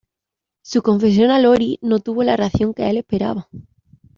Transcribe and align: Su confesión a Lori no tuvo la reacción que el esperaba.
Su 0.63 0.81
confesión 0.81 1.29
a 1.29 1.37
Lori 1.39 1.77
no 1.83 1.99
tuvo 1.99 2.23
la 2.23 2.35
reacción 2.35 2.73
que 2.73 2.89
el 2.89 2.97
esperaba. 2.97 3.47